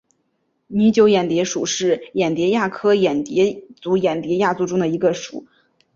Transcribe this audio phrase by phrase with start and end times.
[0.65, 5.45] 拟酒眼蝶属是眼蝶亚科眼蝶族眼蝶亚族中的一个属。